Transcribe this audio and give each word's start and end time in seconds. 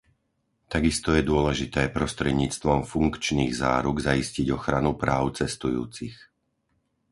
Takisto 0.73 1.09
je 1.15 1.21
dôležité 1.31 1.81
prostredníctvom 1.97 2.79
funkčných 2.93 3.51
záruk 3.63 3.97
zaistiť 4.07 4.47
ochranu 4.57 4.91
práv 5.03 5.23
cestujúcich. 5.39 6.17